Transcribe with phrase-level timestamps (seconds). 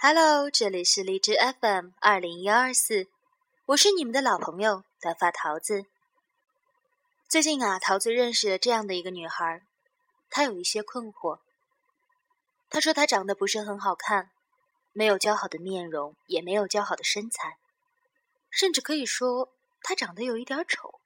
[0.00, 3.08] Hello，这里是荔枝 FM 二零幺二四，
[3.66, 5.86] 我是你们的老朋友短发桃子。
[7.28, 9.60] 最近啊，桃子认识了这样的一个女孩，
[10.30, 11.40] 她有一些困惑。
[12.70, 14.30] 她说她长得不是很好看，
[14.92, 17.58] 没有姣好的面容，也没有姣好的身材，
[18.50, 21.00] 甚至可以说她长得有一点丑。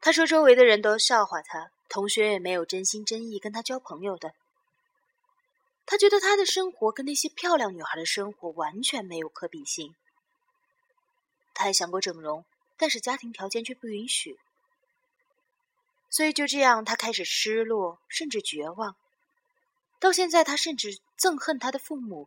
[0.00, 4.34] 她说周围的人都笑话她，同学也没有真心真意跟她交朋友的。
[5.90, 9.96] 他觉得他的生活跟那些漂亮女孩的生活完全没有可比性。
[11.52, 12.44] 他还想过整容。
[12.76, 14.38] 但是家庭条件却不允许，
[16.08, 18.96] 所以就这样，他开始失落，甚至绝望。
[19.98, 22.26] 到现在，他甚至憎恨他的父母，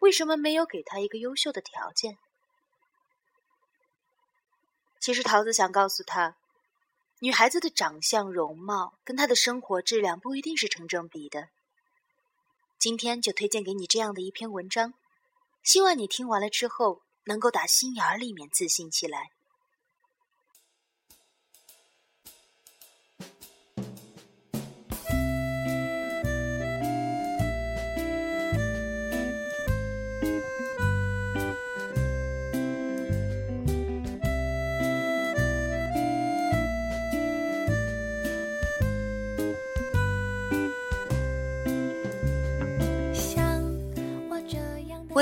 [0.00, 2.18] 为什么没有给他一个优秀的条件？
[5.00, 6.36] 其实，桃子想告诉他，
[7.20, 11.48] 女孩子的长相、容貌跟她的生活质量不一定是成正比的。
[12.84, 14.92] 今天就推荐给你这样的一篇文章，
[15.62, 19.30] 希望你听完了之后，能够打心眼儿里面自信起来。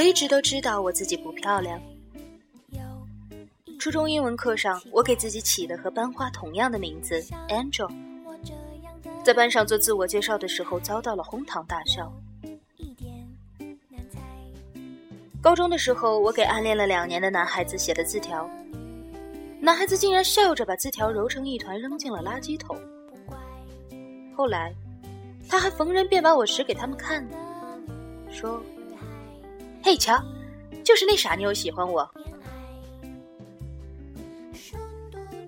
[0.03, 1.81] 我一直都知道我自己不漂亮。
[3.79, 7.89] 初中英文课上，我给自己起的和班花同样的名字 Angel，
[9.25, 12.13] 在班上做自我介绍的时候遭到了哄堂大笑。
[15.41, 18.51] 高中的时候，我给暗恋了两年的男孩子写的字条，
[19.61, 22.77] 男孩子竟然笑着把字条揉成一团扔进了垃圾桶。
[24.35, 24.75] 后来，
[25.49, 27.25] 他还逢人便把我指给他们看，
[28.33, 28.61] 说。
[29.85, 30.23] 嘿，瞧，
[30.85, 32.09] 就是那傻妞喜欢我。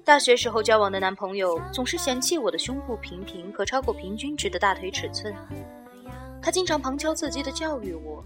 [0.04, 5.32] 大学时候交往的男朋友总是嫌弃我的胸部平平和超过平均值的大腿尺寸，
[6.42, 8.22] 他经常旁敲侧击的教育我。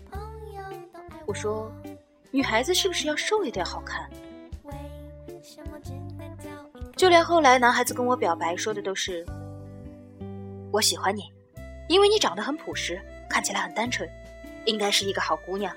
[1.27, 1.71] 我说，
[2.31, 4.09] 女孩子是不是要瘦一点好看？
[6.97, 9.25] 就连后来男孩子跟我表白说的都是，
[10.73, 11.31] 我喜欢你，
[11.87, 14.09] 因为你长得很朴实，看起来很单纯，
[14.65, 15.73] 应该是一个好姑娘。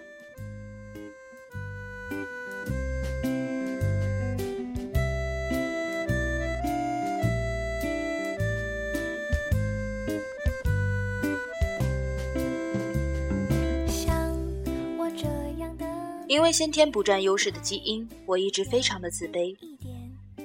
[16.51, 19.55] 先天不占优势的基因，我一直非常的自卑，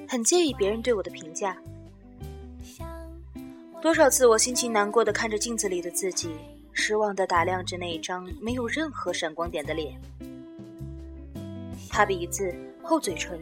[0.07, 1.57] 很介意别人对我的评价。
[3.81, 6.31] 多少次我心情难过的看着镜子里的自己，
[6.73, 9.99] 失望的打量着那一张没有任何闪光点的脸，
[11.89, 13.39] 塌鼻子、厚嘴唇，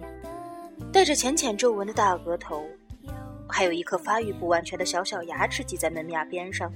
[0.91, 2.63] 带着浅浅皱纹的大额头，
[3.47, 6.71] 还有一颗发育不完全的小小牙齿挤在门牙边上，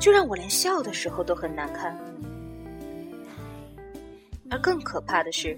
[0.00, 1.96] 就让我连笑的时候都很难看。
[4.50, 5.56] 而更可怕的是，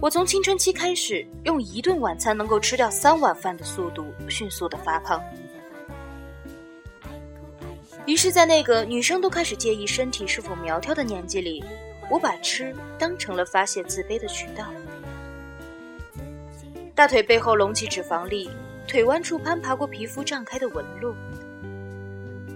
[0.00, 5.22] 我从青春期开始，用一顿晚餐能够吃掉三碗饭的速度，迅速的发胖。
[8.06, 11.64] 于是，在那个女生都开始介意身体是否苗条的年纪里，
[12.10, 14.64] 我把吃当成了发泄自卑的渠道。
[16.94, 18.50] 大腿背后隆起脂肪粒，
[18.88, 21.14] 腿弯处攀爬过皮肤胀开的纹路，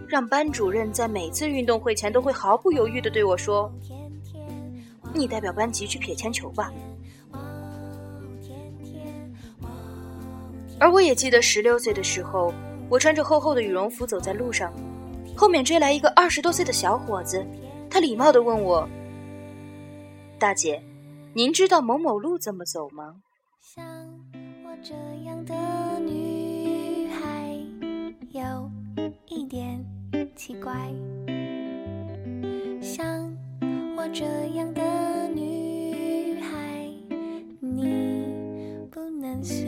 [0.08, 3.72] 让班主任在每次运动会前都会毫不犹豫地对我说。
[5.16, 6.72] 你代表班级去撇铅球吧。
[10.78, 12.52] 而我也记得十六岁的时候，
[12.90, 14.70] 我穿着厚厚的羽绒服走在路上，
[15.34, 17.44] 后面追来一个二十多岁的小伙子，
[17.88, 18.86] 他礼貌的问我
[20.38, 20.82] ：“大姐，
[21.32, 23.16] 您知道某某路怎么走吗？”
[23.58, 23.82] 像
[24.64, 24.94] 我这
[25.24, 25.54] 样的
[26.00, 27.58] 女孩
[28.32, 28.70] 有
[29.28, 29.82] 一点
[30.36, 30.72] 奇怪，
[32.82, 33.34] 像
[33.96, 34.24] 我这
[34.54, 35.05] 样的。
[39.42, 39.66] 随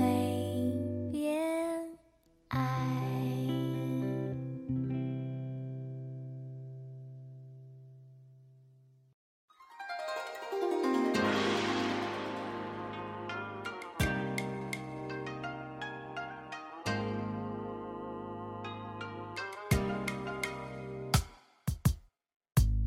[1.12, 1.40] 便
[2.48, 2.58] 爱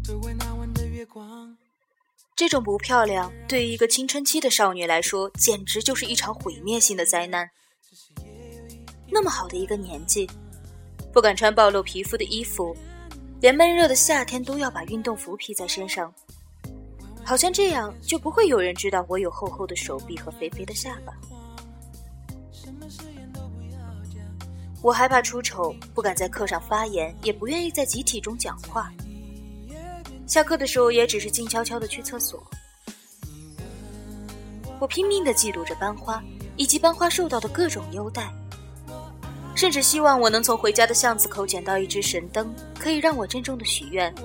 [0.04, 1.56] 都为那晚的月光
[2.42, 7.48] 这种不漂亮，对于一个青春期的少女来说，简直就是一场毁灭性的灾难。
[9.12, 10.28] 那么好的一个年纪，
[11.14, 12.76] 不敢穿暴露皮肤的衣服，
[13.42, 16.12] 连闷热的夏天都要把运动服披在身上，
[17.24, 21.14] 好像这样就不会有人知道我有厚厚的手臂和肥肥的下巴。
[24.82, 28.92] 我害怕出丑，不敢在课上发言，也不愿意在集体中讲话。
[30.32, 32.42] 下课的时候，也只是静悄悄的去厕所。
[34.80, 36.24] 我拼命的嫉妒着班花，
[36.56, 38.34] 以及班花受到的各种优待，
[39.56, 42.50] 甚至希望我能从回家的巷子口捡到一只神灯，
[42.80, 44.16] 可以让我郑重的许愿，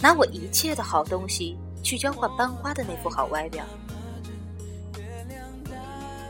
[0.00, 3.66] 拿我一切的好东西去交换班花的那副好外表。
[4.96, 5.72] 月亮代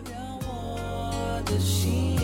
[0.02, 2.18] 表我的心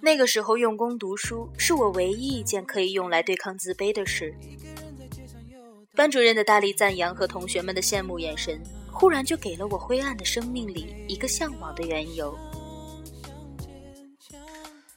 [0.00, 4.34] 那个时候用功读书是我唯一一件可以用来对抗自卑的事。
[5.94, 8.60] 班主任的大力赞扬和同学们的羡慕眼神，
[8.92, 12.36] 忽然就给了我灰暗的生命里一个向往的缘由。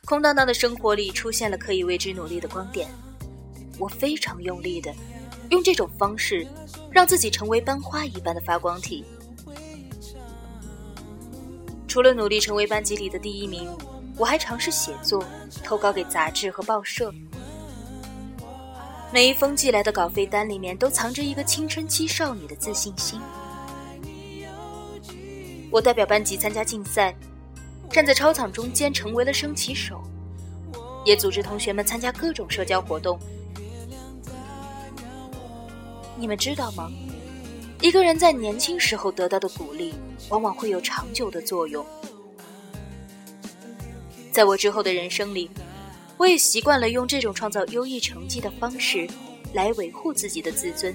[0.06, 2.90] 空荡荡的生活里出现了可以为之努力的光点，
[3.78, 4.94] 我非常用力的
[5.52, 6.46] 用这种方式，
[6.92, 9.06] 让自己成为班花一般的发光体。
[11.90, 13.68] 除了努力成为班级里的第一名。
[14.16, 15.24] 我还尝试写作，
[15.64, 17.10] 投稿给杂志和报社。
[19.14, 23.20] 每一封寄来的稿费单里面都藏着一个青春期少女的自信心。
[25.72, 27.16] 我代表班级参加竞赛，
[27.90, 30.02] 站在操场中间成为了升旗手，
[31.06, 33.18] 也组织同学们参加各种社交活动。
[36.18, 36.92] 你们知道吗？
[37.82, 39.94] 一个人在年轻时候得到的鼓励，
[40.30, 41.86] 往往会有长久的作用。
[44.32, 45.50] 在我之后的人生里，
[46.18, 49.08] 我也习惯了用这种创造优异成绩的方式
[49.54, 50.94] 来维护自己的自尊。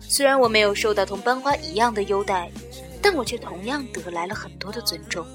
[0.00, 2.50] 虽然我没有受到同班花一样的优待，
[3.00, 5.26] 但我却同样得来了很多的尊重。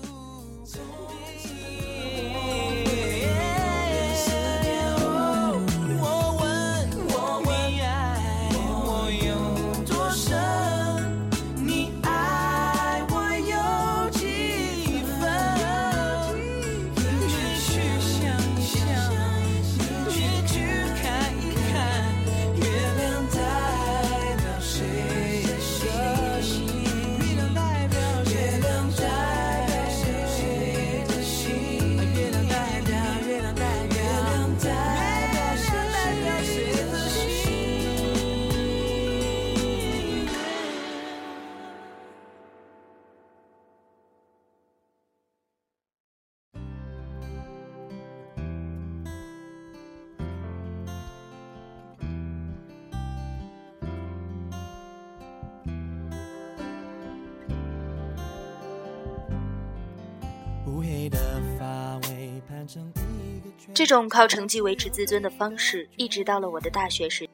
[63.73, 67.27] 这种靠成绩维持自尊的方式，一直到了我的大学时。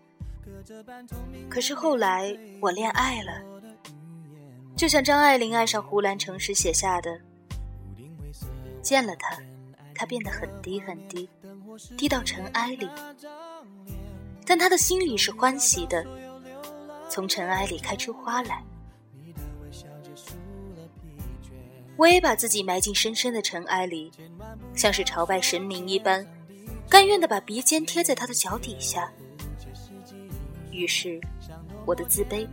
[1.50, 3.42] 可是后来我恋爱了，
[4.76, 7.20] 就像张爱玲爱上胡兰成时写下的
[8.82, 9.38] ：“见了他，
[9.94, 11.30] 他变得很低很低，
[11.98, 12.88] 低到尘埃里，
[14.46, 16.06] 但他的心里是欢喜的，
[17.10, 18.64] 从尘埃里开出花来。”
[22.02, 24.12] 我也把自己埋进深深的尘埃里，
[24.74, 26.26] 像是朝拜神明一般，
[26.90, 29.14] 甘愿的把鼻尖贴在他的脚底下。
[30.72, 31.22] 于是，
[31.86, 32.48] 我的自卑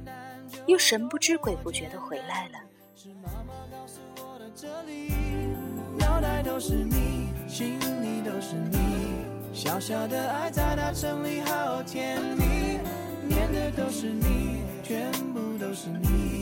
[0.67, 2.59] 又神不知鬼不觉的回来了。
[9.55, 12.79] 小小的爱在大城里好甜蜜，
[13.27, 16.38] 念的都是你，全部都是你。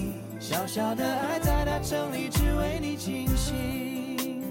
[0.48, 4.44] 小小的爱在大城里只为你倾心。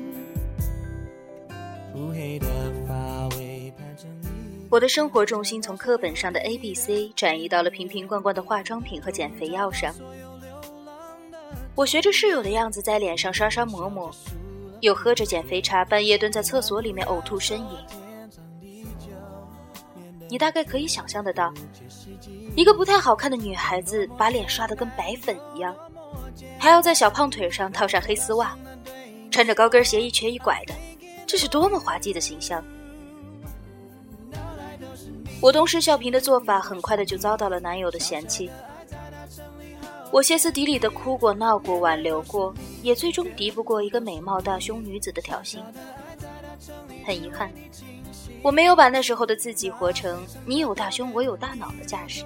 [1.94, 2.48] 乌黑的
[2.86, 4.10] 发尾盘成
[4.70, 9.96] 我的生活重心从课本上的 A B C 转移到了瓶瓶罐罐的化妆品和减肥药上。
[11.76, 14.14] 我学着室友的样子在脸上刷刷抹抹，
[14.82, 18.05] 又喝着减肥茶，半夜蹲在厕所里面呕吐呻吟。
[20.30, 21.54] 你大概可以想象得到，
[22.56, 25.76] 一个不太好看的女孩子把脸刷得跟白粉一样，
[26.60, 28.58] 还要在小胖腿上套上黑丝袜，
[29.30, 30.74] 穿着高跟鞋一瘸一拐的，
[31.28, 32.64] 这是多么滑稽的形象！
[35.42, 38.50] 我东施效颦的做法很快的就遭到了男友的嫌弃，
[40.12, 42.52] 我歇斯底里的哭过、闹过、挽留过，
[42.82, 45.60] 也最终敌不过一个美貌大胸女子的挑衅。
[47.06, 47.52] 很遗憾。
[48.42, 52.24] 我没有把那时候的自己活成你有大胸我有大脑的架势。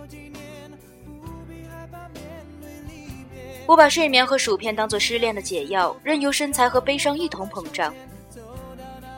[3.65, 7.93] 我把睡眠和薯片当做失恋的解药，任由身材和悲伤一同膨胀。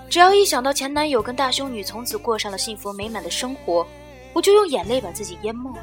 [0.09, 3.87] 只要一想到前男友跟大胸女从此过上了幸福美满的生活，
[4.33, 5.73] 我就用眼泪把自己淹没。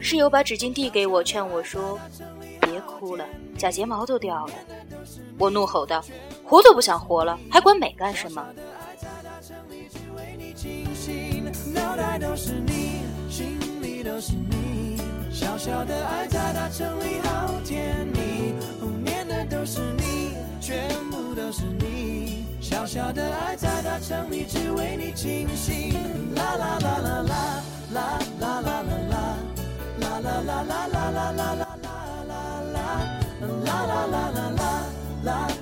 [0.00, 1.98] 室友把纸巾递给我，劝我说
[2.62, 3.24] ：“别哭了，
[3.58, 4.54] 假睫毛都掉了。”
[5.38, 6.02] 我怒吼道
[6.52, 8.44] ：“活都不想活了，还管美干什么？”
[15.32, 22.44] 小小的爱在大城里好甜蜜，后面的都是你，全部都是你。
[22.60, 25.94] 小小的爱在大城里只为你倾心，
[26.34, 27.48] 啦啦啦啦啦
[27.94, 29.22] 啦啦啦啦。
[35.24, 35.61] 缠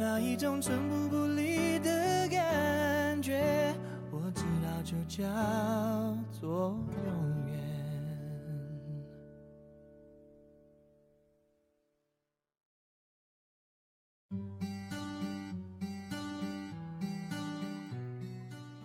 [0.00, 3.74] 那一种寸步不离的感觉，
[4.12, 5.24] 我知道就叫
[6.40, 7.58] 做永远。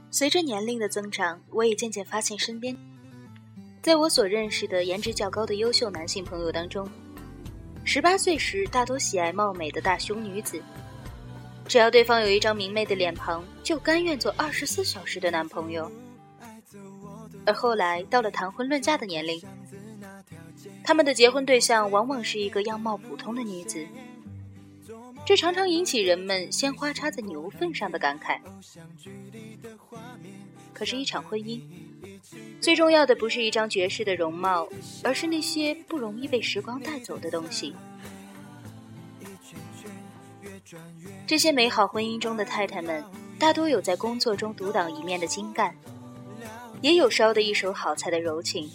[0.10, 2.76] 随着年龄的增长，我也渐渐发现，身边
[3.84, 6.90] 在我所认识的颜值较高的优秀男性朋友当中。
[7.86, 10.60] 十八岁时，大多喜爱貌美的大胸女子，
[11.68, 15.92] 只要对方有一张明媚的脸庞，就甘愿做二十四小时的男朋友。
[17.46, 19.42] 而后来到了谈婚论嫁的年龄，
[20.84, 23.86] 他们的结婚对象往往是一个样貌普通的女子，
[25.26, 28.40] 这常常引起人们“鲜花插在牛粪上的”感慨。
[30.74, 31.62] 可是，一场婚姻。
[32.62, 34.68] 最重要的不是一张绝世的容貌，
[35.04, 37.74] 而是那些不容易被时光带走的东西。
[41.34, 43.04] 这些美好婚姻中的太太们，
[43.40, 45.76] 大多有在工作中独当一面的精干，
[46.80, 48.70] 也有烧得一手好菜的柔情，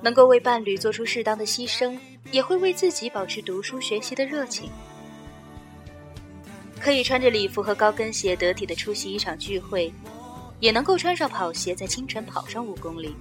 [0.00, 1.98] 能够为伴侣做出适当的牺牲，
[2.30, 4.70] 也会为自己保持读书学习的热情，
[6.78, 9.92] 可以穿着礼服和高跟鞋得体的出席一场聚会。
[10.60, 13.16] 也能够穿上跑鞋，在清晨跑上五公里。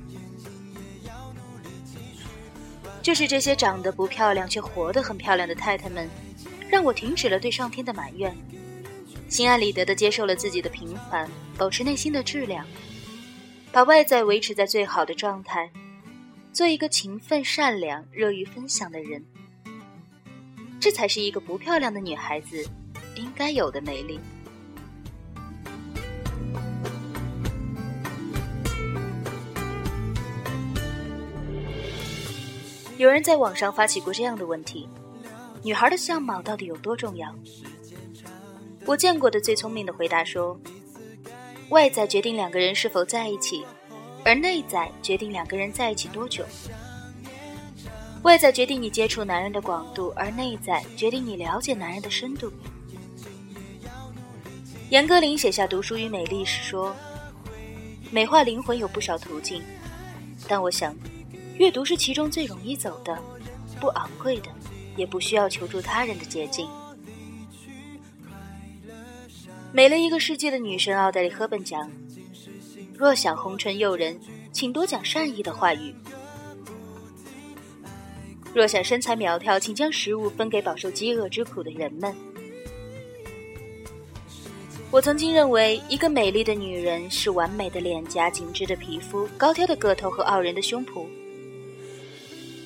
[3.01, 6.07] 就是这些长得不漂亮却活得很漂亮的太太们，
[6.73, 8.35] 让我停止了对上天的埋怨，
[9.29, 12.65] 心安理得地接受了自己的平凡，保持内心的质量，
[13.71, 15.69] 把外在维持在最好的状态，
[16.51, 19.23] 做一个勤奋、善良、乐于分享的人。
[20.79, 22.67] 这才是一个不漂亮的女孩子
[23.17, 24.19] 应该有的美丽。
[32.97, 34.89] 有人在网上发起过这样的问题：
[35.63, 37.33] 女孩的相貌到底有多重要？
[38.85, 40.59] 我见过的最聪明的回答说：
[41.69, 43.63] 外在决定两个人是否在一起，
[44.25, 46.45] 而内在决定两个人在一起多久。
[48.23, 52.51] 外在决定你接触男人的广度，而内在决定你了解男人的深度。
[54.89, 56.93] 严歌苓写下《读书与美丽》时说：
[58.11, 59.61] 美化灵魂有不少途径，
[60.45, 60.93] 但我想。
[61.57, 63.15] 阅读是其中最容易走的，
[63.79, 64.49] 不昂贵的，
[64.95, 66.67] 也不需要求助他人的捷径。
[69.71, 71.91] 美了一个世界的女神奥黛丽·赫本讲
[72.95, 74.19] ：“若想红唇诱人，
[74.51, 75.91] 请多讲善意的话语；
[78.53, 82.15] 若想身材苗条，请将食物分给饱受饥饿之苦的人们。”
[84.91, 91.07] 我曾经认为，一个美丽的女人是完美的脸颊、紧致的皮肤、高挑的个头和傲人的胸脯。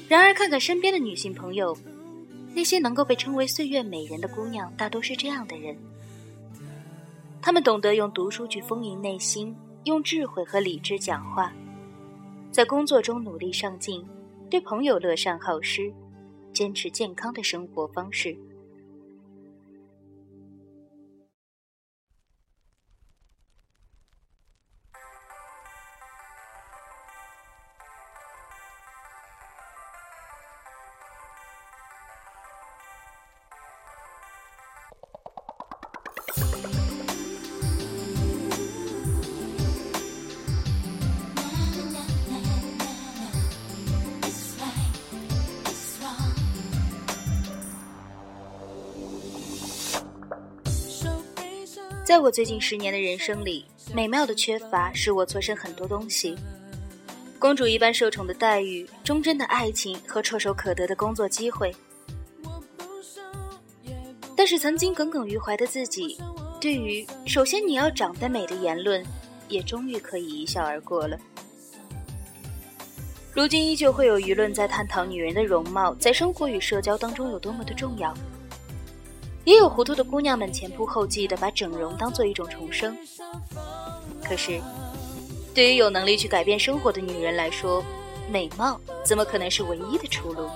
[0.10, 1.78] 然而，看看身边的女性朋友，
[2.54, 5.78] 那些能够被称为岁月美人的姑娘，大多是这样的人。
[7.42, 11.54] 她们懂得用读书去丰盈内心，用智慧和理智讲话，
[12.52, 14.06] 在工作中努力上进，
[14.50, 15.94] 对朋友乐善好施，
[16.52, 18.36] 坚持健康的生活方式。
[52.18, 56.36] 在我最近十年的人生里，美妙的缺乏使我错失很多东西：
[57.38, 61.72] 公主一般受宠的待遇、忠贞的爱情和唾手可得的工作机会。
[64.36, 66.18] 但是曾经耿耿于怀的自己，
[66.60, 69.06] 对于“首先你要长得美”的言论，
[69.48, 71.16] 也终于可以一笑而过了。
[73.32, 78.12] 如今依旧会有舆论在探讨女人的容貌在生活与社交当中有多么的重要，
[79.48, 82.98] 也有糊涂的姑娘们前仆后继的把整容当做一种重生。
[84.22, 84.60] 可是，
[85.56, 87.82] 对于有能力去改变生活的女人来说，
[88.30, 90.50] 美貌怎么可能是唯一的出路？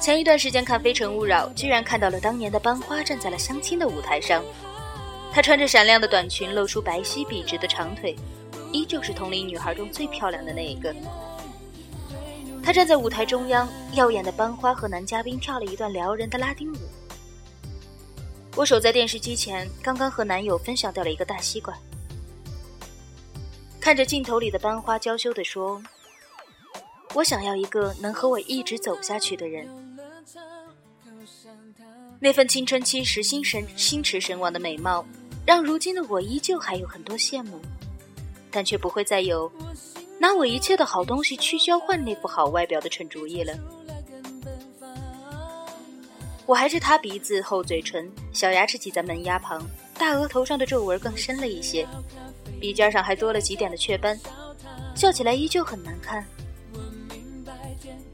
[0.00, 4.42] 前一段时间看《非诚勿扰》，居然看到了当年的班花站在了相亲的舞台上。
[5.30, 8.16] 她穿着闪亮的短裙，露出白皙笔直的长腿，
[8.72, 10.94] 依旧是同龄女孩中最漂亮的那一个。
[12.62, 16.76] 她站在舞台中央，耀眼的班花和男嘉宾跳了一段撩人的拉丁舞。
[18.56, 21.76] 我守在电视机前，刚刚和男友分享掉了一个大西瓜，
[23.80, 25.82] 看着镜头里的班花，娇羞地说
[27.14, 29.66] ：“我想要一个能和我一直走下去的人。”
[32.18, 35.04] 那份青春期时心神心驰神往的美貌，
[35.46, 37.60] 让如今的我依旧还有很多羡慕，
[38.50, 39.50] 但却不会再有
[40.20, 43.54] 拿我一切的好东西去交换那副好外表的蠢主意了。
[46.44, 49.66] 我还是塌鼻子、厚嘴唇、小牙齿挤在门牙旁，
[49.98, 51.88] 大额头上的皱纹更深了一些，
[52.60, 54.20] 鼻尖上还多了几点的雀斑，
[54.94, 56.22] 笑起来依旧很难看。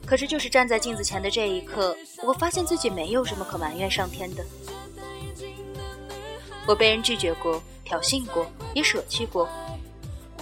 [0.07, 4.47] 可是，就是站在镜子前的这一刻，我发现自己没有什么可埋怨上天的。
[6.69, 9.49] 我被人拒绝过，挑衅过，也舍弃过，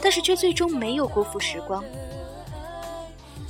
[0.04, 1.82] 但是却最终没有辜负时光。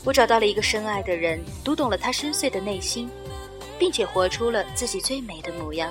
[0.04, 3.10] 我找到了一个深爱的人，读懂了他深邃的内心，
[3.76, 5.90] 并且活出了自己最美的模样。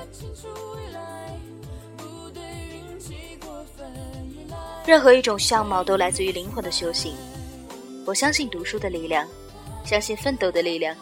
[4.87, 7.13] 任何一种相貌都来自于灵魂的修行。
[8.05, 9.27] 我相信读书的力量。
[9.83, 10.95] 相信奋斗的力量，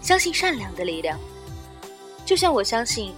[0.00, 1.20] 相信善良的力量，
[2.24, 3.12] 就像我相信，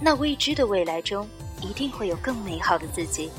[0.00, 1.28] 那未知的未来中
[1.60, 3.30] 一定会有更美好的自己。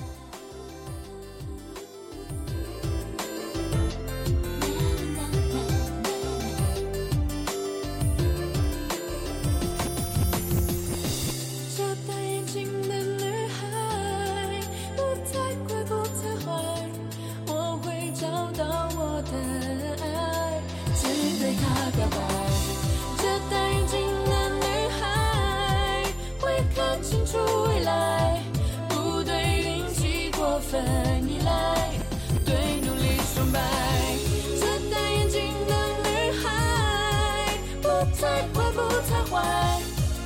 [38.19, 39.81] 在坏不太坏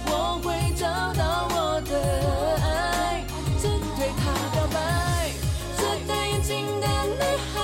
[0.08, 1.92] 我会找到我的
[2.64, 3.26] 爱
[3.60, 4.22] 只对她
[4.54, 4.76] 表白
[5.78, 7.22] 只对眼镜的男
[7.54, 7.56] 孩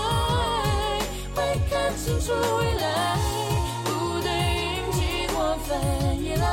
[1.36, 1.38] 会
[1.70, 3.18] 看清楚未来
[3.84, 4.30] 不对
[4.66, 5.70] 应急我焚
[6.24, 6.44] 一来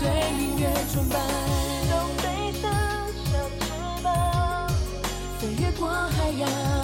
[0.00, 0.02] 对
[0.38, 1.12] 明月崇拜
[1.88, 1.92] 痛
[2.22, 2.24] 悲
[2.60, 2.62] 伤
[3.24, 3.32] 想
[3.68, 4.06] 拥抱
[5.38, 6.83] 飞越过海洋